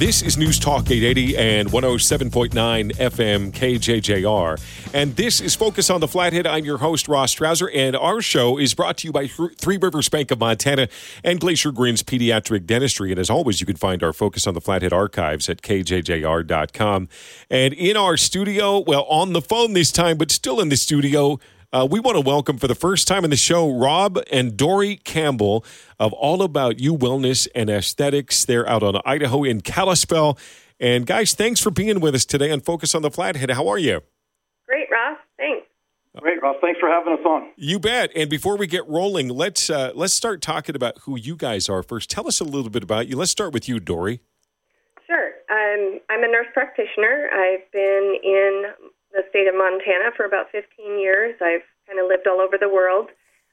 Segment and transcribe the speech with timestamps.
[0.00, 2.52] This is News Talk 880 and 107.9
[2.96, 4.94] FM KJJR.
[4.94, 6.46] And this is Focus on the Flathead.
[6.46, 7.68] I'm your host, Ross Strauser.
[7.74, 10.88] And our show is brought to you by Three Rivers Bank of Montana
[11.22, 13.10] and Glacier Grins Pediatric Dentistry.
[13.12, 17.08] And as always, you can find our Focus on the Flathead archives at kjjr.com.
[17.50, 21.38] And in our studio, well, on the phone this time, but still in the studio,
[21.72, 24.96] uh, we want to welcome for the first time in the show Rob and Dory
[24.96, 25.64] Campbell
[26.00, 28.44] of All About You Wellness and Aesthetics.
[28.44, 30.36] They're out on Idaho in Kalispell.
[30.80, 33.50] And guys, thanks for being with us today on Focus on the Flathead.
[33.50, 34.00] How are you?
[34.66, 35.18] Great, Ross.
[35.36, 35.66] Thanks.
[36.18, 36.56] Great, Ross.
[36.60, 37.50] Thanks for having us on.
[37.56, 38.10] You bet.
[38.16, 41.84] And before we get rolling, let's uh, let's start talking about who you guys are
[41.84, 42.10] first.
[42.10, 43.16] Tell us a little bit about you.
[43.16, 44.20] Let's start with you, Dory.
[45.06, 45.28] Sure.
[45.48, 47.28] Um, I'm a nurse practitioner.
[47.32, 48.64] I've been in
[49.12, 51.34] the state of Montana for about 15 years.
[51.40, 53.08] I've kind of lived all over the world.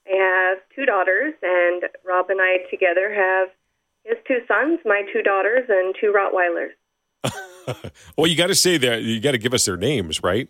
[0.07, 3.49] I have two daughters, and Rob and I together have
[4.03, 6.71] his two sons, my two daughters, and two Rottweilers.
[8.17, 10.47] well, you got to say that you got to give us their names, right?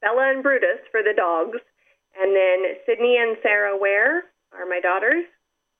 [0.00, 1.58] Bella and Brutus for the dogs,
[2.20, 5.24] and then Sydney and Sarah Ware are my daughters.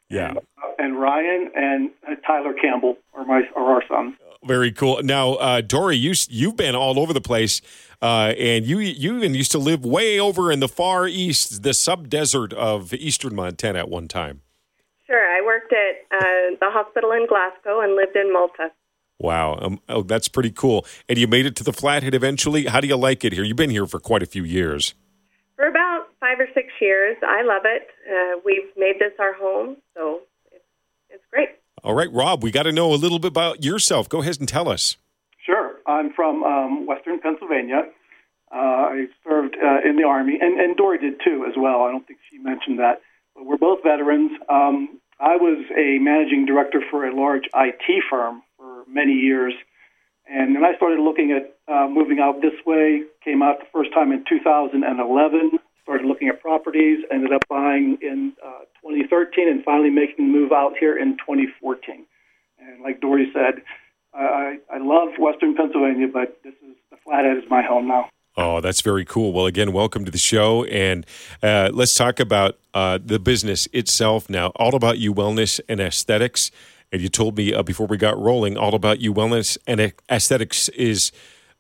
[0.09, 0.35] Yeah,
[0.79, 4.15] and Ryan and uh, Tyler Campbell are my are our sons.
[4.45, 5.03] Very cool.
[5.03, 7.61] Now, uh, Dory, you you've been all over the place,
[8.01, 11.75] uh, and you you even used to live way over in the far east, the
[11.75, 14.41] sub desert of eastern Montana at one time.
[15.07, 18.71] Sure, I worked at uh, the hospital in Glasgow and lived in Malta.
[19.19, 20.87] Wow, um, oh, that's pretty cool.
[21.07, 22.65] And you made it to the Flathead eventually.
[22.65, 23.45] How do you like it here?
[23.45, 24.95] You've been here for quite a few years.
[25.57, 27.89] For about five or six years, I love it.
[28.09, 30.30] Uh, we've made this our home, so it's, it's great.
[31.83, 34.09] All right, Rob, we got to know a little bit about yourself.
[34.09, 34.99] Go ahead and tell us.
[35.45, 35.77] Sure.
[35.87, 37.85] I'm from um, Western Pennsylvania.
[38.53, 41.85] Uh, I served uh, in the Army, and, and Dory did too, as well.
[41.85, 43.01] I don't think she mentioned that.
[43.35, 44.33] But we're both veterans.
[44.51, 49.55] Um, I was a managing director for a large IT firm for many years.
[50.29, 53.93] And then I started looking at uh, moving out this way, came out the first
[53.95, 59.91] time in 2011, started looking at properties, ended up buying in uh, 2013 and finally
[59.91, 62.07] making the move out here in 2014.
[62.59, 63.63] And like Dory said,
[64.13, 68.09] I, I love Western Pennsylvania, but this is the Flathead is my home now.
[68.37, 69.33] Oh, that's very cool.
[69.33, 71.05] Well, again, welcome to the show, and
[71.43, 74.49] uh, let's talk about uh, the business itself now.
[74.57, 76.51] All about you, wellness and aesthetics.
[76.93, 80.69] And you told me uh, before we got rolling, all about you, wellness and aesthetics
[80.71, 81.13] is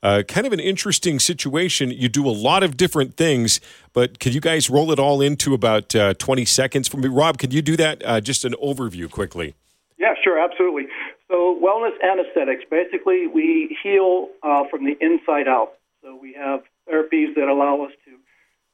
[0.03, 1.91] uh, kind of an interesting situation.
[1.91, 3.61] You do a lot of different things,
[3.93, 7.09] but could you guys roll it all into about uh, 20 seconds for me?
[7.09, 8.03] Rob, could you do that?
[8.05, 9.55] Uh, just an overview quickly.
[9.99, 10.87] Yeah, sure, absolutely.
[11.29, 15.75] So, wellness and aesthetics basically, we heal uh, from the inside out.
[16.03, 18.13] So, we have therapies that allow us to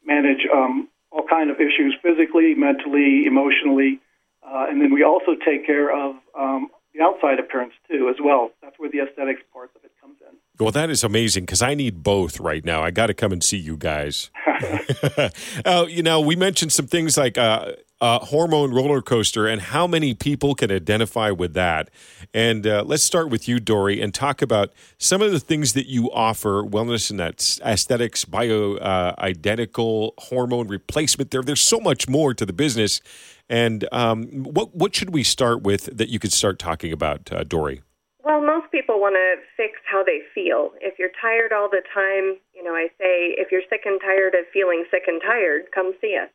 [0.04, 4.00] manage um, all kind of issues physically, mentally, emotionally,
[4.46, 8.50] uh, and then we also take care of um, the outside appearance too, as well.
[8.62, 10.36] That's where the aesthetics part of it comes in.
[10.58, 12.82] Well, that is amazing because I need both right now.
[12.82, 14.30] I got to come and see you guys.
[15.64, 19.86] uh, you know, we mentioned some things like uh, uh, hormone roller coaster and how
[19.86, 21.90] many people can identify with that.
[22.34, 25.86] And uh, let's start with you, Dory, and talk about some of the things that
[25.86, 31.30] you offer wellness and that aesthetics, bio uh, identical hormone replacement.
[31.30, 33.00] There, there's so much more to the business.
[33.48, 37.44] And um, what what should we start with that you could start talking about, uh,
[37.44, 37.82] Dory?
[38.24, 40.72] Well, most people want to fix how they feel.
[40.80, 44.34] If you're tired all the time, you know, I say if you're sick and tired
[44.34, 46.28] of feeling sick and tired, come see us.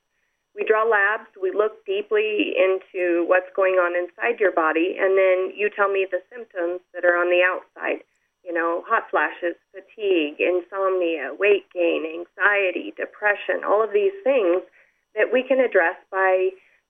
[0.56, 5.56] We draw labs, we look deeply into what's going on inside your body, and then
[5.56, 8.04] you tell me the symptoms that are on the outside.
[8.44, 14.64] You know, hot flashes, fatigue, insomnia, weight gain, anxiety, depression, all of these things
[15.16, 16.50] that we can address by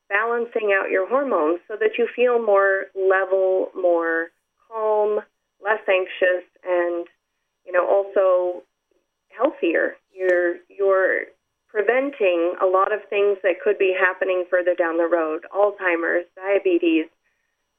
[0.10, 4.32] balancing out your hormones so that you feel more level, more
[4.68, 5.20] calm,
[5.64, 7.08] less anxious, and
[7.66, 8.64] you know also
[9.30, 9.96] healthier.
[10.14, 11.26] You're you're
[11.72, 17.08] preventing a lot of things that could be happening further down the road: Alzheimer's, diabetes,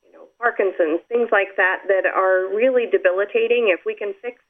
[0.04, 3.68] you know, Parkinson's, things like that that are really debilitating.
[3.68, 4.41] If we can fix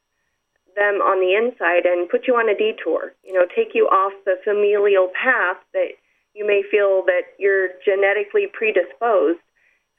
[0.76, 4.12] them on the inside and put you on a detour, you know, take you off
[4.24, 5.92] the familial path that
[6.34, 9.40] you may feel that you're genetically predisposed.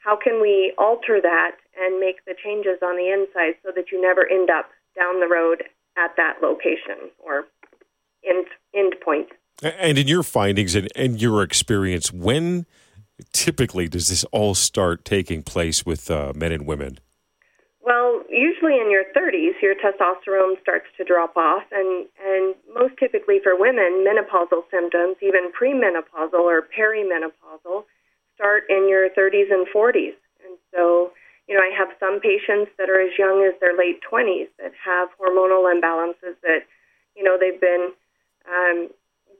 [0.03, 4.01] How can we alter that and make the changes on the inside so that you
[4.01, 5.63] never end up down the road
[5.97, 7.45] at that location or
[8.27, 9.27] end, end point?
[9.61, 12.65] And in your findings and, and your experience, when
[13.31, 16.99] typically does this all start taking place with uh, men and women?
[17.81, 23.39] Well, usually in your 30s, your testosterone starts to drop off, and, and most typically
[23.43, 27.83] for women, menopausal symptoms, even premenopausal or perimenopausal,
[28.35, 30.15] start in your 30s and 40s.
[30.45, 31.11] And so
[31.47, 34.71] you know, I have some patients that are as young as their late 20s that
[34.79, 36.63] have hormonal imbalances that,
[37.15, 37.91] you know, they've been
[38.49, 38.89] um,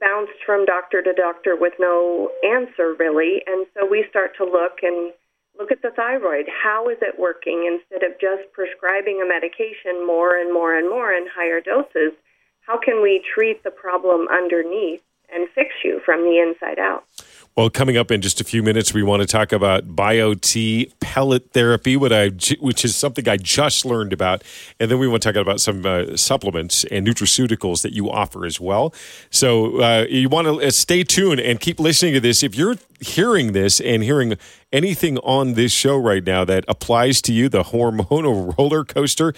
[0.00, 3.42] bounced from doctor to doctor with no answer really.
[3.46, 5.12] And so we start to look and
[5.58, 6.46] look at the thyroid.
[6.48, 11.12] How is it working instead of just prescribing a medication more and more and more
[11.12, 12.12] in higher doses?
[12.66, 15.02] How can we treat the problem underneath
[15.32, 17.04] and fix you from the inside out?
[17.56, 21.52] Well, coming up in just a few minutes, we want to talk about BioTE pellet
[21.52, 24.42] therapy, what I, which is something I just learned about.
[24.80, 28.44] And then we want to talk about some uh, supplements and nutraceuticals that you offer
[28.44, 28.92] as well.
[29.30, 32.42] So uh, you want to uh, stay tuned and keep listening to this.
[32.42, 34.36] If you're hearing this and hearing
[34.74, 39.32] anything on this show right now that applies to you, the hormonal roller coaster,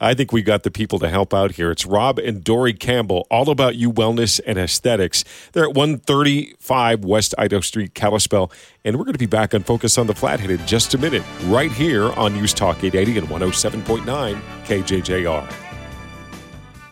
[0.00, 1.70] I think we got the people to help out here.
[1.70, 5.24] It's Rob and Dory Campbell, all about you wellness and aesthetics.
[5.52, 8.52] They're at 135 West Idaho Street, Kalispell.
[8.84, 11.22] And we're going to be back on Focus on the Flathead in just a minute,
[11.44, 15.61] right here on News Talk 880 and 107.9 KJJR.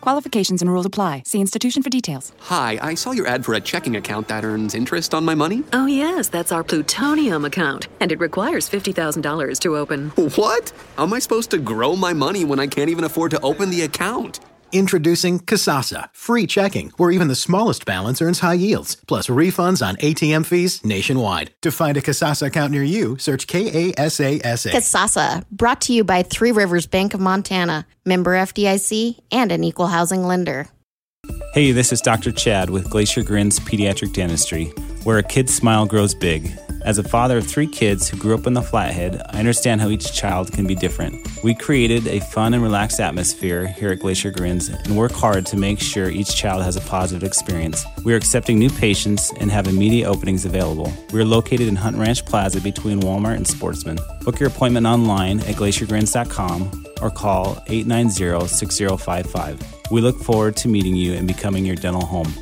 [0.01, 1.23] Qualifications and rules apply.
[1.25, 2.31] See institution for details.
[2.39, 5.63] Hi, I saw your ad for a checking account that earns interest on my money.
[5.73, 10.09] Oh, yes, that's our plutonium account, and it requires $50,000 to open.
[10.35, 10.73] What?
[10.97, 13.69] How am I supposed to grow my money when I can't even afford to open
[13.69, 14.39] the account?
[14.73, 19.97] Introducing Kasasa, free checking, where even the smallest balance earns high yields, plus refunds on
[19.97, 21.53] ATM fees nationwide.
[21.61, 24.69] To find a Kasasa account near you, search K A S A S A.
[24.69, 29.87] Kasasa, brought to you by Three Rivers Bank of Montana, member FDIC, and an equal
[29.87, 30.67] housing lender.
[31.53, 32.31] Hey, this is Dr.
[32.31, 34.73] Chad with Glacier Grins Pediatric Dentistry,
[35.03, 36.57] where a kid's smile grows big.
[36.83, 39.89] As a father of three kids who grew up in the Flathead, I understand how
[39.89, 41.15] each child can be different.
[41.43, 45.57] We created a fun and relaxed atmosphere here at Glacier Grins and work hard to
[45.57, 47.85] make sure each child has a positive experience.
[48.03, 50.91] We are accepting new patients and have immediate openings available.
[51.13, 53.99] We are located in Hunt Ranch Plaza between Walmart and Sportsman.
[54.21, 59.91] Book your appointment online at glaciergrins.com or call 890 6055.
[59.91, 62.33] We look forward to meeting you and becoming your dental home.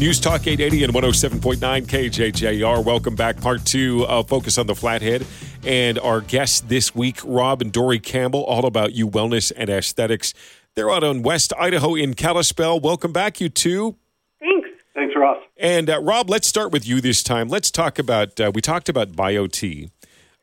[0.00, 2.82] News Talk 880 and 107.9 KJJR.
[2.82, 3.38] Welcome back.
[3.38, 5.26] Part two of Focus on the Flathead.
[5.62, 10.32] And our guests this week, Rob and Dory Campbell, all about you wellness and aesthetics.
[10.74, 12.80] They're out on West Idaho in Kalispell.
[12.80, 13.96] Welcome back, you two.
[14.38, 14.70] Thanks.
[14.94, 15.36] Thanks, Ross.
[15.58, 17.48] And uh, Rob, let's start with you this time.
[17.48, 19.90] Let's talk about, uh, we talked about BioTE.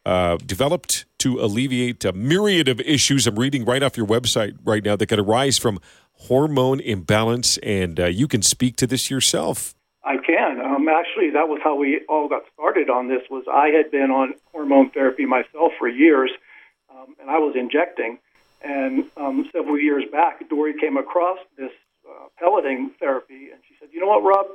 [0.05, 3.27] Uh, developed to alleviate a myriad of issues.
[3.27, 5.79] I'm reading right off your website right now that could arise from
[6.21, 9.75] hormone imbalance, and uh, you can speak to this yourself.
[10.03, 10.61] I can.
[10.61, 13.21] Um, actually, that was how we all got started on this.
[13.29, 16.31] Was I had been on hormone therapy myself for years,
[16.89, 18.19] um, and I was injecting.
[18.61, 21.71] And um, several years back, Dory came across this
[22.09, 24.47] uh, pelleting therapy, and she said, "You know what, Rob?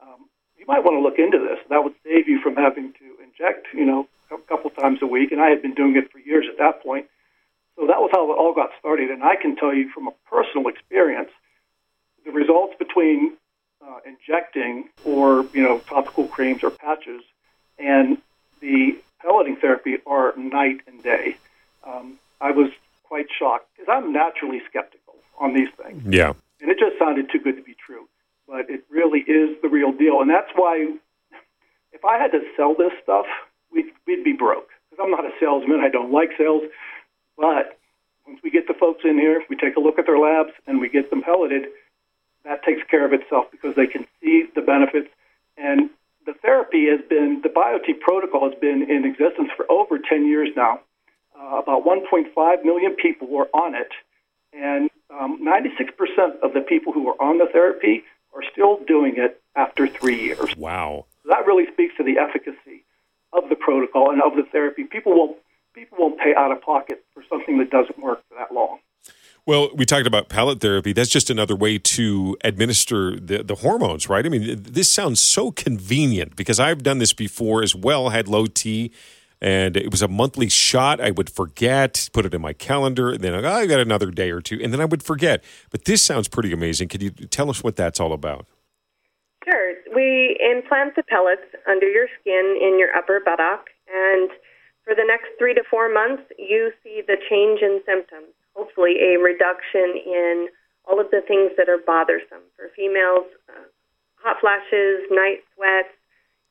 [0.00, 0.26] Um,
[0.56, 1.58] you might want to look into this.
[1.68, 5.32] That would save you from having to inject, you know, a couple times a week."
[5.32, 7.06] And I had been doing it for years at that point.
[7.76, 9.10] So that was how it all got started.
[9.10, 11.30] And I can tell you from a personal experience,
[12.24, 13.36] the results between
[13.84, 17.22] uh, injecting or you know topical creams or patches
[17.78, 18.18] and
[18.60, 21.36] the pelleting therapy are night and day.
[21.84, 22.70] Um, I was
[23.02, 26.02] quite shocked because I'm naturally skeptical on these things.
[26.06, 26.32] Yeah.
[26.60, 28.08] And it just sounded too good to be true.
[28.46, 30.20] But it really is the real deal.
[30.20, 30.94] And that's why
[31.92, 33.26] if I had to sell this stuff,
[33.72, 34.68] we'd, we'd be broke.
[34.90, 35.80] Because I'm not a salesman.
[35.80, 36.62] I don't like sales.
[37.36, 37.78] But
[38.26, 40.80] once we get the folks in here, we take a look at their labs and
[40.80, 41.66] we get them pelleted,
[42.44, 45.08] that takes care of itself because they can see the benefits.
[45.56, 45.90] And
[46.26, 50.48] the therapy has been, the BioTE protocol has been in existence for over 10 years
[50.56, 50.80] now.
[51.38, 53.90] Uh, about 1.5 million people were on it,
[54.52, 58.04] and um, 96% of the people who are on the therapy
[58.34, 60.56] are still doing it after three years.
[60.56, 61.06] Wow.
[61.22, 62.84] So that really speaks to the efficacy
[63.32, 64.84] of the protocol and of the therapy.
[64.84, 65.36] People won't
[65.74, 68.78] people won't pay out of pocket for something that doesn't work for that long.
[69.46, 70.94] Well, we talked about pellet therapy.
[70.94, 74.24] That's just another way to administer the, the hormones, right?
[74.24, 78.46] I mean, this sounds so convenient because I've done this before as well, had low
[78.46, 78.90] T,
[79.42, 80.98] and it was a monthly shot.
[80.98, 84.30] I would forget, put it in my calendar, and then oh, I got another day
[84.30, 85.44] or two, and then I would forget.
[85.70, 86.88] But this sounds pretty amazing.
[86.88, 88.46] Could you tell us what that's all about?
[89.44, 89.74] Sure.
[89.94, 94.30] We implant the pellets under your skin in your upper buttock, and
[94.84, 98.32] for the next three to four months, you see the change in symptoms.
[98.54, 100.48] Hopefully, a reduction in
[100.86, 103.66] all of the things that are bothersome for females: uh,
[104.22, 105.92] hot flashes, night sweats,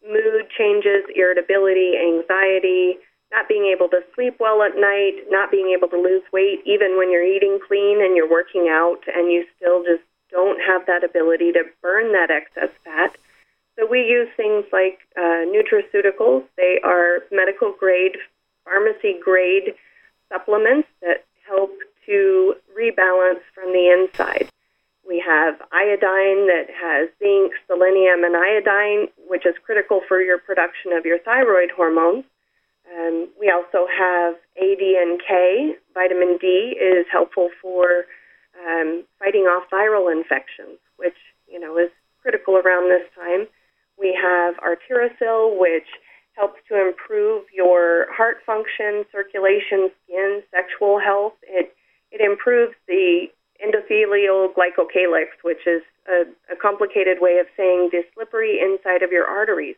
[0.03, 2.97] mood changes, irritability, anxiety,
[3.31, 6.97] not being able to sleep well at night, not being able to lose weight, even
[6.97, 11.03] when you're eating clean and you're working out, and you still just don't have that
[11.03, 13.15] ability to burn that excess fat.
[13.77, 16.43] So we use things like uh, nutraceuticals.
[16.57, 18.17] They are medical grade
[18.63, 19.73] pharmacy grade
[20.31, 21.71] supplements that help
[22.05, 24.49] to rebalance from the inside.
[25.07, 30.93] We have iodine that has zinc, selenium, and iodine, which is critical for your production
[30.93, 32.23] of your thyroid hormones.
[32.91, 35.75] Um, we also have A, D, and K.
[35.93, 38.05] Vitamin D is helpful for
[38.65, 41.17] um, fighting off viral infections, which
[41.51, 41.89] you know is
[42.21, 43.47] critical around this time.
[44.03, 45.87] We have Arterosil, which
[46.33, 51.33] helps to improve your heart function, circulation, skin, sexual health.
[51.43, 51.73] It
[52.11, 53.27] it improves the
[53.63, 59.25] endothelial glycocalyx, which is a, a complicated way of saying the slippery inside of your
[59.25, 59.77] arteries.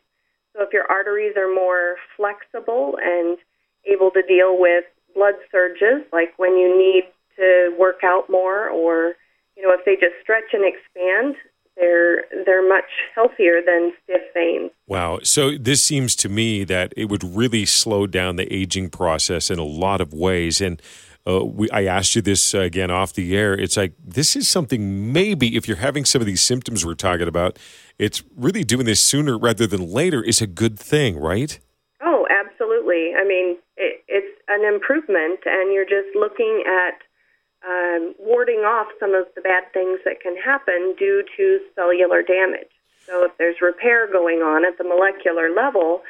[0.53, 3.37] So if your arteries are more flexible and
[3.85, 7.03] able to deal with blood surges, like when you need
[7.37, 9.13] to work out more, or
[9.55, 11.35] you know if they just stretch and expand,
[11.77, 14.71] they're they're much healthier than stiff veins.
[14.87, 15.19] Wow.
[15.23, 19.59] So this seems to me that it would really slow down the aging process in
[19.59, 20.61] a lot of ways.
[20.61, 20.81] And
[21.27, 23.53] uh, we, I asked you this uh, again off the air.
[23.53, 27.27] It's like this is something maybe if you're having some of these symptoms we're talking
[27.27, 27.57] about,
[27.97, 31.59] it's really doing this sooner rather than later is a good thing, right?
[32.01, 33.13] Oh, absolutely.
[33.15, 37.01] I mean, it, it's an improvement, and you're just looking at
[37.67, 42.69] um, warding off some of the bad things that can happen due to cellular damage.
[43.05, 46.01] So, if there's repair going on at the molecular level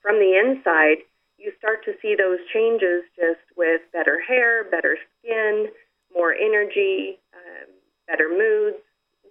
[0.00, 0.98] from the inside,
[1.38, 5.68] you start to see those changes just with better hair, better skin,
[6.14, 7.68] more energy, um,
[8.06, 8.76] better moods.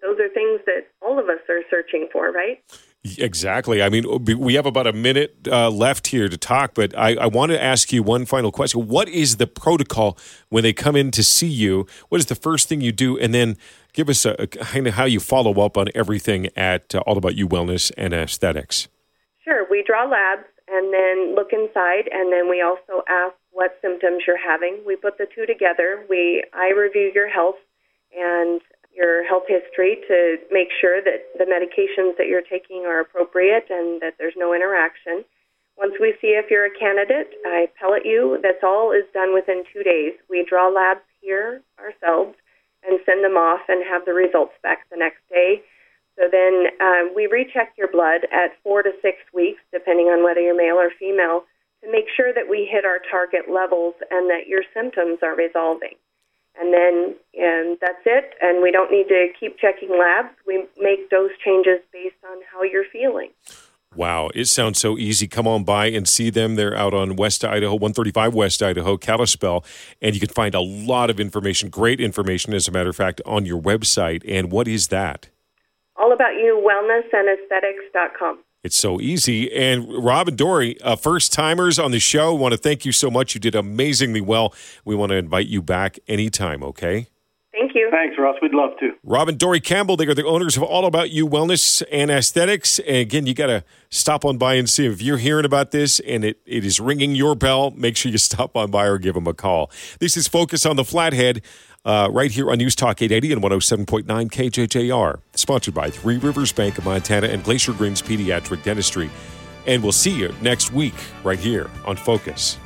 [0.01, 2.61] Those are things that all of us are searching for, right?
[3.03, 3.81] Exactly.
[3.81, 7.25] I mean, we have about a minute uh, left here to talk, but I, I
[7.25, 8.87] want to ask you one final question.
[8.87, 11.87] What is the protocol when they come in to see you?
[12.09, 13.17] What is the first thing you do?
[13.17, 13.57] And then
[13.93, 17.17] give us a, a kind of how you follow up on everything at uh, All
[17.17, 18.87] About You Wellness and Aesthetics.
[19.43, 19.65] Sure.
[19.67, 24.37] We draw labs and then look inside, and then we also ask what symptoms you're
[24.37, 24.79] having.
[24.85, 26.05] We put the two together.
[26.07, 27.57] We I review your health
[28.15, 28.61] and
[28.95, 34.01] your health history to make sure that the medications that you're taking are appropriate and
[34.01, 35.23] that there's no interaction.
[35.77, 38.37] Once we see if you're a candidate, I pellet you.
[38.43, 40.13] That's all is done within two days.
[40.29, 42.35] We draw labs here ourselves
[42.83, 45.63] and send them off and have the results back the next day.
[46.19, 50.41] So then um, we recheck your blood at four to six weeks, depending on whether
[50.41, 51.45] you're male or female,
[51.83, 55.95] to make sure that we hit our target levels and that your symptoms are resolving
[56.59, 58.33] and then and that's it.
[58.41, 60.35] And we don't need to keep checking labs.
[60.45, 63.29] We make dose changes based on how you're feeling.
[63.93, 65.27] Wow, it sounds so easy.
[65.27, 66.55] Come on by and see them.
[66.55, 69.65] They're out on West Idaho, 135 West Idaho, Kalispell.
[70.01, 73.19] And you can find a lot of information, great information, as a matter of fact,
[73.25, 74.23] on your website.
[74.25, 75.27] And what is that?
[75.97, 78.39] All about you, wellness and aesthetics.com.
[78.63, 79.51] It's so easy.
[79.51, 83.09] And Rob and Dory, uh, first timers on the show, want to thank you so
[83.09, 83.33] much.
[83.33, 84.53] You did amazingly well.
[84.85, 87.07] We want to invite you back anytime, okay?
[87.51, 87.89] Thank you.
[87.91, 88.37] Thanks, Ross.
[88.41, 88.91] We'd love to.
[89.03, 92.79] Rob and Dory Campbell, they are the owners of All About You Wellness and Aesthetics.
[92.79, 95.99] And again, you got to stop on by and see if you're hearing about this
[95.99, 97.71] and it, it is ringing your bell.
[97.71, 99.69] Make sure you stop on by or give them a call.
[99.99, 101.41] This is Focus on the Flathead
[101.83, 105.19] uh, right here on News Talk 880 and 107.9 KJJR.
[105.33, 109.09] Sponsored by Three Rivers Bank of Montana and Glacier Grins Pediatric Dentistry.
[109.67, 112.57] And we'll see you next week right here on Focus.